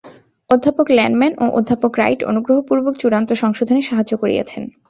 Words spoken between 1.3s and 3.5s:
ও অধ্যাপক রাইট অনুগ্রহপূর্বক চূড়ান্ত